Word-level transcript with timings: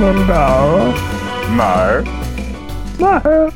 någon 0.00 0.26
där? 0.26 0.94
Nej. 1.56 2.04
Nej. 3.00 3.50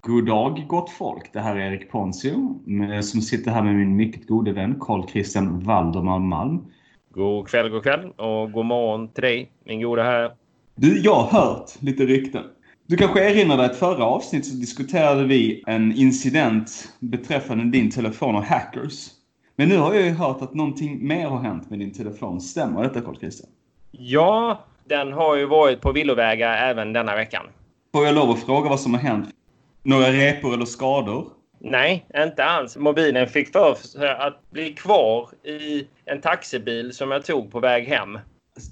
God 0.00 0.26
dag 0.26 0.64
gott 0.68 0.90
folk. 0.90 1.32
Det 1.32 1.40
här 1.40 1.56
är 1.56 1.72
Erik 1.72 1.90
Ponzio 1.90 2.60
som 3.02 3.20
sitter 3.20 3.50
här 3.50 3.62
med 3.62 3.74
min 3.74 3.96
mycket 3.96 4.26
gode 4.28 4.52
vän 4.52 4.76
Carl 4.80 5.08
Christian 5.08 5.60
Valdemar 5.60 6.18
Malm. 6.18 6.60
God 7.10 7.48
kväll, 7.48 7.68
god 7.68 7.82
kväll 7.82 8.10
och 8.10 8.52
god 8.52 8.64
morgon 8.64 9.08
till 9.08 9.22
dig, 9.22 9.50
min 9.64 9.82
goda 9.82 10.02
här. 10.02 10.32
Du, 10.76 11.00
jag 11.00 11.14
har 11.14 11.40
hört 11.40 11.70
lite 11.80 12.06
rykten. 12.06 12.42
Du 12.86 12.96
kanske 12.96 13.30
erinrar 13.30 13.56
dig 13.56 13.66
att 13.66 13.76
förra 13.76 14.04
avsnitt 14.04 14.46
så 14.46 14.54
diskuterade 14.54 15.24
vi 15.24 15.64
en 15.66 15.92
incident 15.92 16.92
beträffande 17.00 17.64
din 17.64 17.90
telefon 17.90 18.34
och 18.34 18.44
hackers. 18.44 19.08
Men 19.56 19.68
nu 19.68 19.76
har 19.76 19.94
jag 19.94 20.02
ju 20.02 20.10
hört 20.10 20.42
att 20.42 20.54
någonting 20.54 21.06
mer 21.06 21.26
har 21.26 21.38
hänt 21.38 21.70
med 21.70 21.78
din 21.78 21.92
telefon. 21.92 22.40
Stämmer 22.40 22.82
detta 22.82 23.00
Carl 23.00 23.16
Christian? 23.16 23.50
Ja, 23.90 24.64
den 24.84 25.12
har 25.12 25.36
ju 25.36 25.46
varit 25.46 25.80
på 25.80 25.92
villovägar 25.92 26.70
även 26.70 26.92
denna 26.92 27.14
veckan. 27.16 27.46
Får 27.92 28.04
jag 28.04 28.14
lov 28.14 28.30
att 28.30 28.42
fråga 28.42 28.68
vad 28.68 28.80
som 28.80 28.94
har 28.94 29.00
hänt? 29.00 29.28
Några 29.82 30.12
repor 30.12 30.54
eller 30.54 30.64
skador? 30.64 31.28
Nej, 31.60 32.06
inte 32.16 32.44
alls. 32.44 32.76
Mobilen 32.76 33.28
fick 33.28 33.52
för 33.52 33.76
att 34.06 34.50
bli 34.50 34.72
kvar 34.72 35.28
i 35.44 35.86
en 36.04 36.20
taxibil 36.20 36.92
som 36.92 37.10
jag 37.10 37.24
tog 37.24 37.52
på 37.52 37.60
väg 37.60 37.88
hem. 37.88 38.18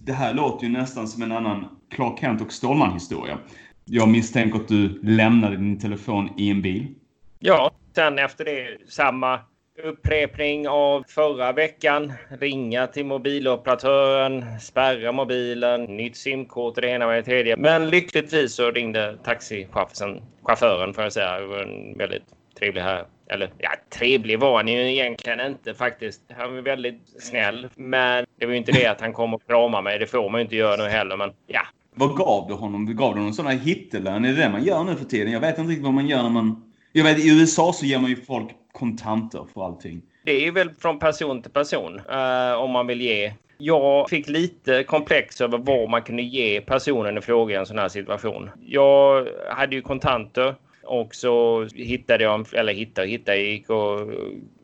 Det 0.06 0.12
här 0.12 0.34
låter 0.34 0.66
ju 0.66 0.72
nästan 0.72 1.08
som 1.08 1.22
en 1.22 1.32
annan 1.32 1.68
Clark 1.90 2.20
Kent 2.20 2.40
och 2.40 2.52
Stålman-historia. 2.52 3.38
Jag 3.84 4.08
misstänker 4.08 4.58
att 4.58 4.68
du 4.68 5.00
lämnade 5.02 5.56
din 5.56 5.78
telefon 5.78 6.28
i 6.36 6.50
en 6.50 6.62
bil. 6.62 6.94
Ja, 7.38 7.70
sen 7.94 8.18
efter 8.18 8.44
det 8.44 8.78
samma 8.88 9.40
upprepning 9.82 10.68
av 10.68 11.04
förra 11.08 11.52
veckan. 11.52 12.12
Ringa 12.40 12.86
till 12.86 13.06
mobiloperatören, 13.06 14.60
spärra 14.60 15.12
mobilen, 15.12 15.84
nytt 15.84 16.16
simkort 16.16 16.76
och 16.76 16.82
det 16.82 16.88
ena 16.88 17.06
med 17.06 17.18
det 17.18 17.22
tredje. 17.22 17.56
Men 17.56 17.90
lyckligtvis 17.90 18.54
så 18.54 18.70
ringde 18.70 19.18
taxichauffören 19.24 20.94
får 20.94 21.04
jag 21.04 21.12
säga. 21.12 21.40
Det 21.40 21.46
var 21.46 21.58
en 21.58 21.98
väldigt 21.98 22.24
trevlig 22.58 22.80
här. 22.80 23.04
Eller 23.30 23.50
ja, 23.58 23.70
trevlig 23.98 24.38
var 24.38 24.56
han 24.56 24.68
ju 24.68 24.92
egentligen 24.92 25.40
inte 25.40 25.74
faktiskt. 25.74 26.20
Han 26.36 26.54
var 26.54 26.62
väldigt 26.62 27.22
snäll. 27.22 27.68
Men 27.74 28.26
det 28.38 28.46
var 28.46 28.52
ju 28.52 28.58
inte 28.58 28.72
det 28.72 28.86
att 28.86 29.00
han 29.00 29.12
kom 29.12 29.34
och 29.34 29.46
kramade 29.46 29.82
mig. 29.82 29.98
Det 29.98 30.06
får 30.06 30.30
man 30.30 30.40
ju 30.40 30.42
inte 30.44 30.56
göra 30.56 30.76
nu 30.76 30.88
heller. 30.88 31.16
Men 31.16 31.30
ja. 31.46 31.62
Vad 31.94 32.16
gav 32.16 32.48
du 32.48 32.54
honom? 32.54 32.96
Gav 32.96 33.14
du 33.14 33.20
honom 33.20 33.32
sådana 33.32 33.50
här 33.50 33.58
hittelön? 33.58 34.24
Är 34.24 34.28
det 34.28 34.42
det 34.42 34.48
man 34.48 34.64
gör 34.64 34.84
nu 34.84 34.96
för 34.96 35.04
tiden? 35.04 35.32
Jag 35.32 35.40
vet 35.40 35.58
inte 35.58 35.70
riktigt 35.70 35.84
vad 35.84 35.94
man 35.94 36.08
gör 36.08 36.22
när 36.22 36.30
man... 36.30 36.72
Jag 36.92 37.04
vet, 37.04 37.18
i 37.18 37.40
USA 37.40 37.72
så 37.72 37.86
ger 37.86 37.98
man 37.98 38.10
ju 38.10 38.16
folk 38.16 38.48
kontanter 38.72 39.46
för 39.54 39.64
allting. 39.64 40.02
Det 40.24 40.46
är 40.46 40.52
väl 40.52 40.70
från 40.70 40.98
person 40.98 41.42
till 41.42 41.50
person 41.50 42.00
uh, 42.10 42.52
om 42.54 42.70
man 42.70 42.86
vill 42.86 43.00
ge. 43.00 43.34
Jag 43.58 44.10
fick 44.10 44.28
lite 44.28 44.84
komplex 44.84 45.40
över 45.40 45.58
vad 45.58 45.90
man 45.90 46.02
kunde 46.02 46.22
ge 46.22 46.60
personen 46.60 47.18
i 47.18 47.20
fråga 47.20 47.54
i 47.54 47.58
en 47.58 47.66
sån 47.66 47.78
här 47.78 47.88
situation. 47.88 48.50
Jag 48.60 49.28
hade 49.50 49.76
ju 49.76 49.82
kontanter 49.82 50.54
och 50.82 51.14
så 51.14 51.64
hittade 51.74 52.24
jag, 52.24 52.54
eller 52.54 52.72
hittade 52.72 53.08
hittade, 53.08 53.38
gick 53.38 53.70
och 53.70 54.10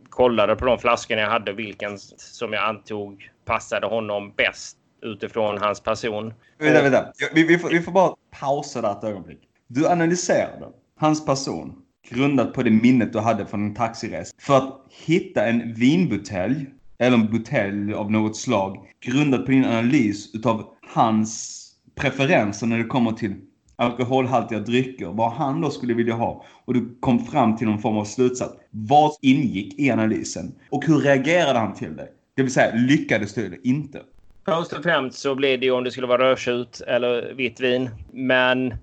kollade 0.08 0.56
på 0.56 0.64
de 0.64 0.78
flaskorna 0.78 1.20
jag 1.20 1.30
hade, 1.30 1.52
vilken 1.52 1.98
som 1.98 2.52
jag 2.52 2.64
antog 2.64 3.30
passade 3.44 3.86
honom 3.86 4.32
bäst 4.36 4.76
utifrån 5.02 5.58
hans 5.58 5.80
person. 5.80 6.34
Vänta, 6.58 6.82
vänta. 6.82 7.12
Vi, 7.34 7.42
vi, 7.42 7.58
får, 7.58 7.68
vi 7.68 7.80
får 7.80 7.92
bara 7.92 8.14
pausa 8.40 8.82
där 8.82 8.92
ett 8.92 9.04
ögonblick. 9.04 9.40
Du 9.66 9.88
analyserade 9.88 10.66
hans 10.96 11.26
person 11.26 11.82
grundat 12.10 12.52
på 12.52 12.62
det 12.62 12.70
minnet 12.70 13.12
du 13.12 13.18
hade 13.18 13.46
från 13.46 13.66
en 13.66 13.74
taxiresa. 13.74 14.34
För 14.38 14.56
att 14.56 14.86
hitta 15.06 15.46
en 15.46 15.74
vinbutelj, 15.74 16.66
eller 16.98 17.16
en 17.16 17.30
butelj 17.30 17.94
av 17.94 18.12
något 18.12 18.36
slag, 18.36 18.76
grundat 19.00 19.44
på 19.44 19.50
din 19.50 19.64
analys 19.64 20.34
utav 20.34 20.64
hans 20.94 21.64
preferenser 21.94 22.66
när 22.66 22.78
det 22.78 22.84
kommer 22.84 23.12
till 23.12 23.34
alkoholhaltiga 23.76 24.58
drycker, 24.58 25.06
vad 25.06 25.32
han 25.32 25.60
då 25.60 25.70
skulle 25.70 25.94
vilja 25.94 26.14
ha. 26.14 26.44
Och 26.64 26.74
du 26.74 26.96
kom 27.00 27.18
fram 27.18 27.56
till 27.56 27.66
någon 27.66 27.78
form 27.78 27.96
av 27.96 28.04
slutsats. 28.04 28.54
Vad 28.70 29.12
ingick 29.22 29.78
i 29.78 29.90
analysen? 29.90 30.54
Och 30.70 30.84
hur 30.84 30.98
reagerade 31.00 31.58
han 31.58 31.74
till 31.74 31.96
det? 31.96 32.08
Det 32.36 32.42
vill 32.42 32.52
säga, 32.52 32.74
lyckades 32.74 33.34
du 33.34 33.46
eller 33.46 33.66
inte? 33.66 34.00
Först 34.44 34.72
och 34.72 34.82
främst 34.82 35.18
så 35.18 35.34
blev 35.34 35.60
det 35.60 35.66
ju 35.66 35.72
om 35.72 35.84
det 35.84 35.90
skulle 35.90 36.06
vara 36.06 36.30
rödtjut 36.30 36.80
eller 36.80 37.34
vitt 37.34 37.60
vin. 37.60 37.90
Men 38.12 38.74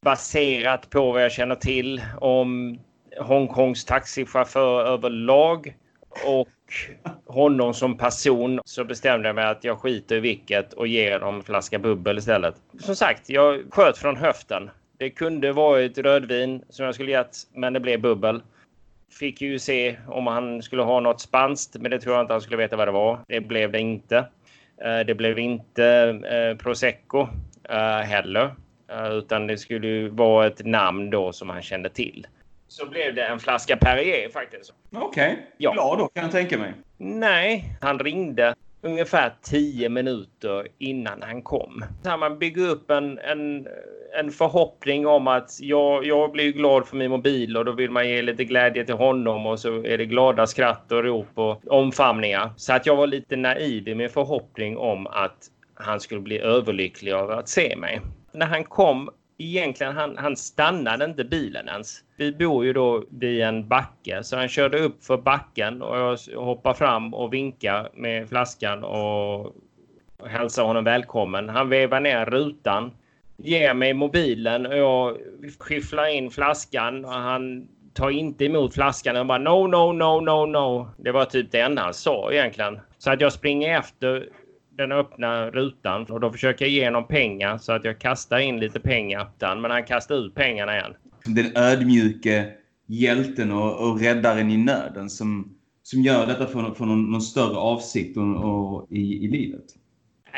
baserat 0.00 0.90
på 0.90 1.12
vad 1.12 1.24
jag 1.24 1.32
känner 1.32 1.54
till 1.54 2.02
om 2.20 2.78
Hongkongs 3.20 3.84
taxichaufför 3.84 4.84
överlag 4.84 5.76
och 6.26 6.48
honom 7.26 7.74
som 7.74 7.96
person 7.96 8.60
så 8.64 8.84
bestämde 8.84 9.28
jag 9.28 9.34
mig 9.34 9.44
att 9.44 9.64
jag 9.64 9.78
skiter 9.78 10.16
i 10.16 10.20
vilket 10.20 10.72
och 10.72 10.86
ger 10.86 11.20
dem 11.20 11.34
en 11.34 11.42
flaska 11.42 11.78
bubbel 11.78 12.18
istället. 12.18 12.54
Som 12.80 12.96
sagt, 12.96 13.30
jag 13.30 13.62
sköt 13.70 13.98
från 13.98 14.16
höften. 14.16 14.70
Det 14.98 15.10
kunde 15.10 15.52
varit 15.52 15.98
rödvin 15.98 16.64
som 16.68 16.84
jag 16.84 16.94
skulle 16.94 17.10
gett, 17.10 17.36
men 17.52 17.72
det 17.72 17.80
blev 17.80 18.00
bubbel. 18.00 18.42
Fick 19.10 19.40
ju 19.40 19.58
se 19.58 19.96
om 20.06 20.26
han 20.26 20.62
skulle 20.62 20.82
ha 20.82 21.00
något 21.00 21.20
spanskt, 21.20 21.76
men 21.80 21.90
det 21.90 22.00
tror 22.00 22.14
jag 22.14 22.22
inte 22.22 22.32
han 22.32 22.40
skulle 22.40 22.56
veta 22.56 22.76
vad 22.76 22.88
det 22.88 22.92
var. 22.92 23.18
Det 23.28 23.40
blev 23.40 23.72
det 23.72 23.80
inte. 23.80 24.16
Eh, 24.84 25.00
det 25.06 25.14
blev 25.14 25.38
inte 25.38 25.84
eh, 26.30 26.62
prosecco 26.62 27.28
eh, 27.68 27.98
heller. 27.98 28.54
Eh, 28.88 29.12
utan 29.12 29.46
det 29.46 29.58
skulle 29.58 29.86
ju 29.86 30.08
vara 30.08 30.46
ett 30.46 30.66
namn 30.66 31.10
då 31.10 31.32
som 31.32 31.48
han 31.48 31.62
kände 31.62 31.88
till. 31.88 32.26
Så 32.68 32.86
blev 32.86 33.14
det 33.14 33.24
en 33.24 33.38
flaska 33.38 33.76
Perrier 33.76 34.28
faktiskt. 34.28 34.72
Okej. 34.92 35.32
Okay. 35.32 35.44
Ja. 35.58 35.72
Glad 35.72 35.98
då 35.98 36.08
kan 36.08 36.22
jag 36.22 36.32
tänka 36.32 36.58
mig. 36.58 36.72
Nej, 36.96 37.64
han 37.80 37.98
ringde 37.98 38.54
ungefär 38.80 39.32
tio 39.42 39.88
minuter 39.88 40.68
innan 40.78 41.22
han 41.22 41.42
kom. 41.42 41.84
Så 42.02 42.16
man 42.16 42.38
bygger 42.38 42.68
upp 42.68 42.90
en, 42.90 43.18
en, 43.18 43.68
en 44.18 44.30
förhoppning 44.30 45.06
om 45.06 45.26
att 45.26 45.58
jag, 45.60 46.06
jag 46.06 46.32
blir 46.32 46.52
glad 46.52 46.86
för 46.86 46.96
min 46.96 47.10
mobil 47.10 47.56
och 47.56 47.64
då 47.64 47.72
vill 47.72 47.90
man 47.90 48.08
ge 48.08 48.22
lite 48.22 48.44
glädje 48.44 48.84
till 48.84 48.94
honom 48.94 49.46
och 49.46 49.60
så 49.60 49.84
är 49.84 49.98
det 49.98 50.06
glada 50.06 50.46
skratt 50.46 50.92
och 50.92 51.04
rop 51.04 51.28
och 51.34 51.62
omfamningar. 51.66 52.50
Så 52.56 52.72
att 52.72 52.86
jag 52.86 52.96
var 52.96 53.06
lite 53.06 53.36
naiv 53.36 53.88
i 53.88 53.94
min 53.94 54.10
förhoppning 54.10 54.76
om 54.76 55.06
att 55.06 55.36
han 55.74 56.00
skulle 56.00 56.20
bli 56.20 56.38
överlycklig 56.38 57.12
av 57.12 57.30
att 57.30 57.48
se 57.48 57.76
mig 57.76 58.00
när 58.38 58.46
han 58.46 58.64
kom, 58.64 59.10
egentligen 59.38 59.96
han, 59.96 60.16
han 60.18 60.36
stannade 60.36 61.04
inte 61.04 61.24
bilen 61.24 61.68
ens. 61.68 62.04
Vi 62.16 62.32
bor 62.32 62.64
ju 62.64 62.72
då 62.72 63.04
vid 63.10 63.42
en 63.42 63.68
backe 63.68 64.22
så 64.22 64.36
han 64.36 64.48
körde 64.48 64.78
upp 64.78 65.04
för 65.04 65.16
backen 65.16 65.82
och 65.82 65.96
jag 65.96 66.40
hoppar 66.40 66.74
fram 66.74 67.14
och 67.14 67.32
vinkar 67.32 67.90
med 67.94 68.28
flaskan 68.28 68.84
och 68.84 69.54
hälsar 70.26 70.64
honom 70.64 70.84
välkommen. 70.84 71.48
Han 71.48 71.68
vevar 71.68 72.00
ner 72.00 72.26
rutan, 72.26 72.92
ger 73.36 73.74
mig 73.74 73.94
mobilen 73.94 74.66
och 74.66 74.76
jag 74.76 75.16
skifflar 75.58 76.06
in 76.06 76.30
flaskan 76.30 77.04
och 77.04 77.12
han 77.12 77.68
tar 77.94 78.10
inte 78.10 78.44
emot 78.44 78.74
flaskan 78.74 79.16
Han 79.16 79.26
bara 79.26 79.38
no, 79.38 79.66
no, 79.66 79.92
no, 79.92 80.20
no, 80.20 80.46
no. 80.46 80.88
Det 80.96 81.12
var 81.12 81.24
typ 81.24 81.52
det 81.52 81.60
enda 81.60 81.82
han 81.82 81.94
sa 81.94 82.32
egentligen. 82.32 82.80
Så 82.98 83.10
att 83.10 83.20
jag 83.20 83.32
springer 83.32 83.78
efter 83.78 84.28
den 84.78 84.92
öppna 84.92 85.50
rutan 85.50 86.04
och 86.04 86.20
då 86.20 86.32
försöker 86.32 86.64
jag 86.64 86.72
ge 86.72 86.84
honom 86.84 87.06
pengar 87.06 87.58
så 87.58 87.72
att 87.72 87.84
jag 87.84 87.98
kastar 87.98 88.38
in 88.38 88.60
lite 88.60 88.80
pengar. 88.80 89.28
Men 89.56 89.70
han 89.70 89.84
kastar 89.84 90.14
ut 90.14 90.34
pengarna 90.34 90.76
igen. 90.76 90.94
Den 91.24 91.56
ödmjuke 91.56 92.52
hjälten 92.86 93.52
och, 93.52 93.88
och 93.88 94.00
räddaren 94.00 94.50
i 94.50 94.56
nöden 94.56 95.10
som, 95.10 95.56
som 95.82 96.02
gör 96.02 96.26
detta 96.26 96.46
för, 96.46 96.74
för 96.74 96.84
någon, 96.84 97.10
någon 97.10 97.22
större 97.22 97.56
avsikt 97.56 98.16
och, 98.16 98.44
och 98.44 98.92
i, 98.92 99.24
i 99.24 99.28
livet. 99.28 99.64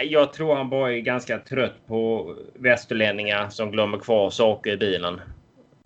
Jag 0.05 0.33
tror 0.33 0.57
han 0.57 0.71
bara 0.71 0.93
är 0.93 0.99
ganska 0.99 1.39
trött 1.39 1.87
på 1.87 2.35
västerlänningar 2.55 3.49
som 3.49 3.71
glömmer 3.71 3.99
kvar 3.99 4.31
saker 4.31 4.73
i 4.73 4.77
bilen. 4.77 5.21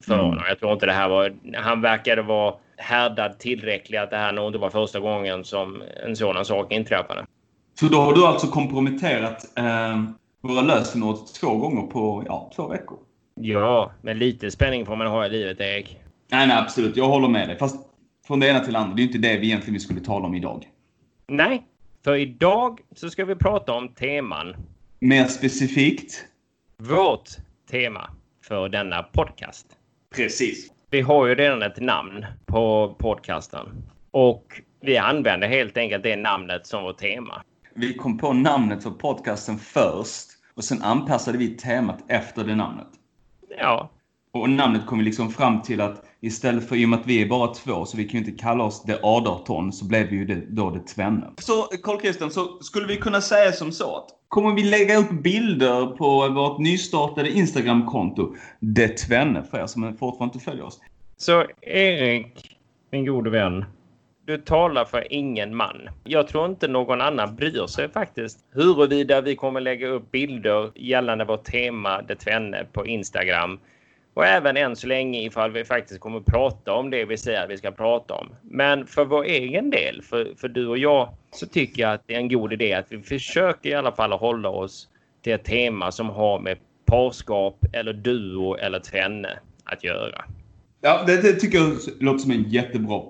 För 0.06 0.14
mm. 0.14 0.26
honom. 0.26 0.44
Jag 0.48 0.58
tror 0.58 0.72
inte 0.72 0.86
det 0.86 0.92
här 0.92 1.08
var... 1.08 1.34
Han 1.54 1.80
verkade 1.80 2.22
vara 2.22 2.54
härdad 2.76 3.38
tillräckligt 3.38 4.00
att 4.00 4.10
det 4.10 4.16
här 4.16 4.32
nog 4.32 4.46
inte 4.46 4.58
var 4.58 4.70
första 4.70 5.00
gången 5.00 5.44
som 5.44 5.82
en 6.06 6.16
sådan 6.16 6.44
sak 6.44 6.72
inträffade. 6.72 7.26
Så 7.74 7.88
då 7.88 7.96
har 7.96 8.14
du 8.14 8.26
alltså 8.26 8.46
komprometterat 8.46 9.58
eh, 9.58 10.02
våra 10.40 10.60
lösenord 10.60 11.16
två 11.40 11.56
gånger 11.56 11.82
på 11.82 12.24
ja, 12.26 12.50
två 12.56 12.68
veckor? 12.68 12.98
Ja, 13.34 13.92
men 14.02 14.18
lite 14.18 14.50
spänning 14.50 14.86
får 14.86 14.96
man 14.96 15.06
ha 15.06 15.26
i 15.26 15.30
livet, 15.30 15.60
Erik. 15.60 15.98
Nej, 16.30 16.46
nej, 16.46 16.56
absolut. 16.58 16.96
Jag 16.96 17.08
håller 17.08 17.28
med 17.28 17.48
dig. 17.48 17.58
Fast 17.58 17.76
från 18.26 18.40
det 18.40 18.48
ena 18.48 18.60
till 18.60 18.72
det 18.72 18.78
andra. 18.78 18.94
Det 18.94 19.02
är 19.02 19.04
inte 19.04 19.18
det 19.18 19.36
vi 19.36 19.46
egentligen 19.46 19.80
skulle 19.80 20.00
tala 20.00 20.26
om 20.26 20.34
idag. 20.34 20.68
Nej, 21.26 21.62
för 22.04 22.16
idag 22.16 22.80
så 22.96 23.10
ska 23.10 23.24
vi 23.24 23.34
prata 23.34 23.72
om 23.72 23.88
teman. 23.88 24.56
Mer 25.00 25.24
specifikt? 25.24 26.24
Vårt 26.76 27.28
tema 27.70 28.10
för 28.44 28.68
denna 28.68 29.02
podcast. 29.02 29.66
Precis. 30.16 30.70
Vi 30.90 31.00
har 31.00 31.26
ju 31.26 31.34
redan 31.34 31.62
ett 31.62 31.80
namn 31.80 32.26
på 32.46 32.94
podcasten. 32.98 33.66
Och 34.10 34.60
vi 34.80 34.96
använder 34.96 35.48
helt 35.48 35.76
enkelt 35.76 36.02
det 36.02 36.16
namnet 36.16 36.66
som 36.66 36.82
vårt 36.82 36.98
tema. 36.98 37.42
Vi 37.76 37.94
kom 37.94 38.18
på 38.18 38.32
namnet 38.32 38.82
för 38.82 38.90
podcasten 38.90 39.58
först 39.58 40.28
och 40.54 40.64
sen 40.64 40.82
anpassade 40.82 41.38
vi 41.38 41.56
temat 41.56 41.98
efter 42.08 42.44
det 42.44 42.54
namnet. 42.54 42.88
Ja, 43.58 43.90
Och 44.32 44.50
namnet 44.50 44.86
kom 44.86 44.98
vi 44.98 45.04
liksom 45.04 45.30
fram 45.30 45.62
till 45.62 45.80
att 45.80 46.04
istället 46.20 46.68
för, 46.68 46.76
i 46.76 46.84
och 46.84 46.88
med 46.88 47.00
att 47.00 47.06
vi 47.06 47.22
är 47.22 47.28
bara 47.28 47.54
två, 47.54 47.84
så 47.84 47.96
vi 47.96 48.04
kan 48.04 48.20
ju 48.20 48.26
inte 48.26 48.42
kalla 48.42 48.64
oss 48.64 48.82
The 48.82 48.96
Aderton, 49.02 49.72
så 49.72 49.84
blev 49.84 50.06
vi 50.06 50.16
ju 50.16 50.24
det, 50.24 50.46
då 50.48 50.70
det 50.70 50.80
Tvenne. 50.80 51.30
Så 51.38 51.62
Carl 51.62 52.00
Christian, 52.00 52.30
så 52.30 52.58
skulle 52.60 52.86
vi 52.86 52.96
kunna 52.96 53.20
säga 53.20 53.52
som 53.52 53.72
så 53.72 53.96
att 53.96 54.06
kommer 54.28 54.54
vi 54.54 54.62
lägga 54.62 54.96
upp 54.96 55.10
bilder 55.10 55.86
på 55.86 56.28
vårt 56.28 56.58
nystartade 56.58 57.30
Instagramkonto, 57.30 58.34
Det 58.60 58.88
Tvenne, 58.88 59.42
för 59.50 59.58
er 59.58 59.66
som 59.66 59.96
fortfarande 59.96 60.34
inte 60.34 60.44
följer 60.44 60.64
oss. 60.64 60.80
Så 61.16 61.44
Erik, 61.60 62.58
min 62.90 63.06
gode 63.06 63.30
vän, 63.30 63.64
du 64.26 64.38
talar 64.38 64.84
för 64.84 65.12
ingen 65.12 65.56
man. 65.56 65.88
Jag 66.04 66.28
tror 66.28 66.46
inte 66.46 66.68
någon 66.68 67.00
annan 67.00 67.36
bryr 67.36 67.66
sig 67.66 67.88
faktiskt 67.88 68.38
huruvida 68.52 69.20
vi 69.20 69.36
kommer 69.36 69.60
lägga 69.60 69.88
upp 69.88 70.10
bilder 70.10 70.70
gällande 70.74 71.24
vårt 71.24 71.44
tema 71.44 72.02
Det 72.02 72.14
Tvenne 72.14 72.66
på 72.72 72.86
Instagram. 72.86 73.58
Och 74.14 74.26
även 74.26 74.56
än 74.56 74.76
så 74.76 74.86
länge 74.86 75.20
ifall 75.20 75.50
vi 75.50 75.64
faktiskt 75.64 76.00
kommer 76.00 76.20
prata 76.20 76.72
om 76.72 76.90
det 76.90 77.04
vi 77.04 77.16
säger 77.16 77.44
att 77.44 77.50
vi 77.50 77.58
ska 77.58 77.70
prata 77.70 78.14
om. 78.14 78.28
Men 78.42 78.86
för 78.86 79.04
vår 79.04 79.24
egen 79.24 79.70
del, 79.70 80.02
för, 80.02 80.34
för 80.36 80.48
du 80.48 80.66
och 80.66 80.78
jag, 80.78 81.08
så 81.30 81.46
tycker 81.46 81.82
jag 81.82 81.92
att 81.92 82.02
det 82.06 82.14
är 82.14 82.18
en 82.18 82.28
god 82.28 82.52
idé 82.52 82.72
att 82.72 82.92
vi 82.92 83.02
försöker 83.02 83.70
i 83.70 83.74
alla 83.74 83.92
fall 83.92 84.12
hålla 84.12 84.48
oss 84.48 84.88
till 85.22 85.32
ett 85.32 85.44
tema 85.44 85.92
som 85.92 86.10
har 86.10 86.38
med 86.38 86.58
parskap 86.86 87.64
eller 87.72 87.92
duo 87.92 88.56
eller 88.56 88.80
tvenne 88.80 89.38
att 89.64 89.84
göra. 89.84 90.24
Ja, 90.80 91.04
det, 91.06 91.22
det 91.22 91.32
tycker 91.32 91.58
jag 91.58 91.76
låter 92.00 92.18
som 92.18 92.30
en 92.30 92.42
jättebra 92.42 93.00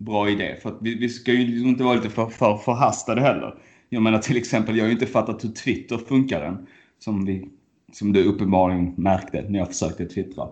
bra 0.00 0.30
idé. 0.30 0.56
För 0.62 0.74
vi, 0.80 0.94
vi 0.94 1.08
ska 1.08 1.32
ju 1.32 1.68
inte 1.68 1.84
vara 1.84 1.94
lite 1.94 2.10
för, 2.10 2.26
för 2.26 2.56
förhastade 2.56 3.20
heller. 3.20 3.54
Jag 3.88 4.02
menar 4.02 4.18
till 4.18 4.36
exempel, 4.36 4.76
jag 4.76 4.84
har 4.84 4.88
ju 4.88 4.94
inte 4.94 5.06
fattat 5.06 5.44
hur 5.44 5.48
Twitter 5.48 5.98
funkar 5.98 6.42
än. 6.42 6.66
Som, 6.98 7.24
vi, 7.24 7.48
som 7.92 8.12
du 8.12 8.24
uppenbarligen 8.24 8.94
märkte 8.96 9.44
när 9.48 9.58
jag 9.58 9.68
försökte 9.68 10.06
twittra. 10.06 10.48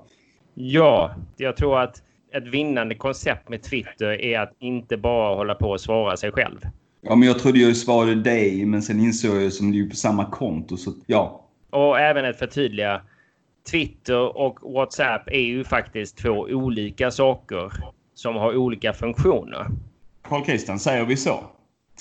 Ja, 0.54 1.14
jag 1.36 1.56
tror 1.56 1.80
att 1.80 2.02
ett 2.32 2.48
vinnande 2.48 2.94
koncept 2.94 3.48
med 3.48 3.62
Twitter 3.62 4.22
är 4.22 4.40
att 4.40 4.52
inte 4.58 4.96
bara 4.96 5.34
hålla 5.34 5.54
på 5.54 5.70
och 5.70 5.80
svara 5.80 6.16
sig 6.16 6.32
själv. 6.32 6.58
Ja, 7.00 7.16
men 7.16 7.28
jag 7.28 7.38
trodde 7.38 7.58
jag 7.58 7.76
svarade 7.76 8.14
dig, 8.14 8.66
men 8.66 8.82
sen 8.82 9.00
insåg 9.00 9.42
jag 9.42 9.52
som 9.52 9.72
det 9.72 9.80
är 9.80 9.90
på 9.90 9.96
samma 9.96 10.24
konto, 10.30 10.76
så 10.76 10.92
ja. 11.06 11.44
Och 11.70 12.00
även 12.00 12.24
ett 12.24 12.38
förtydliga. 12.38 13.02
Twitter 13.70 14.36
och 14.38 14.72
WhatsApp 14.72 15.28
är 15.28 15.40
ju 15.40 15.64
faktiskt 15.64 16.18
två 16.18 16.30
olika 16.30 17.10
saker 17.10 17.72
som 18.18 18.36
har 18.36 18.56
olika 18.56 18.92
funktioner. 18.92 19.66
Carl 20.22 20.44
Christian, 20.44 20.78
säger 20.78 21.04
vi 21.04 21.16
så? 21.16 21.40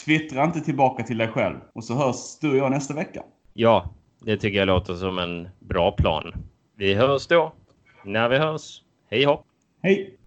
Twittra 0.06 0.44
inte 0.44 0.60
tillbaka 0.62 1.04
till 1.04 1.18
dig 1.18 1.28
själv 1.28 1.56
och 1.74 1.84
så 1.84 1.94
hörs 1.94 2.40
du 2.42 2.52
och 2.52 2.58
jag 2.58 2.72
nästa 2.72 2.94
vecka. 2.94 3.24
Ja, 3.54 3.94
det 4.20 4.38
tycker 4.38 4.58
jag 4.60 4.66
låter 4.66 4.96
som 4.96 5.18
en 5.20 5.50
bra 5.60 5.92
plan. 5.92 6.34
Vi 6.76 6.94
hörs 6.94 7.28
då. 7.28 7.54
När 8.04 8.30
vi 8.30 8.38
hörs. 8.38 8.82
Hej 9.10 9.26
hopp! 9.26 9.46
Hej! 9.84 10.18